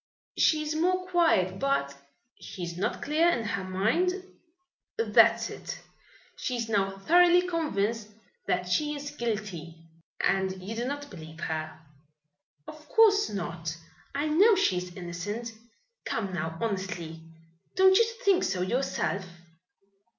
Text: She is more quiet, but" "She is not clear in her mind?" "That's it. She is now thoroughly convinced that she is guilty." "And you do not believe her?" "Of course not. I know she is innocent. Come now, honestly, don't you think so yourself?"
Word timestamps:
She 0.35 0.63
is 0.63 0.73
more 0.73 1.07
quiet, 1.07 1.59
but" 1.59 1.95
"She 2.41 2.63
is 2.63 2.75
not 2.75 3.03
clear 3.03 3.29
in 3.29 3.43
her 3.45 3.63
mind?" 3.63 4.25
"That's 4.97 5.51
it. 5.51 5.77
She 6.35 6.55
is 6.55 6.67
now 6.69 6.97
thoroughly 6.97 7.43
convinced 7.43 8.07
that 8.47 8.67
she 8.67 8.95
is 8.95 9.11
guilty." 9.15 9.75
"And 10.25 10.59
you 10.59 10.75
do 10.75 10.85
not 10.85 11.11
believe 11.11 11.41
her?" 11.41 11.79
"Of 12.67 12.89
course 12.89 13.29
not. 13.29 13.77
I 14.15 14.27
know 14.27 14.55
she 14.55 14.77
is 14.77 14.91
innocent. 14.95 15.51
Come 16.05 16.33
now, 16.33 16.57
honestly, 16.59 17.21
don't 17.75 17.95
you 17.95 18.05
think 18.25 18.43
so 18.43 18.63
yourself?" 18.63 19.23